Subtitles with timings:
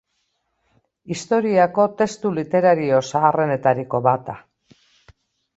[1.15, 4.39] Historiako testu literario zaharrenetariko bat da.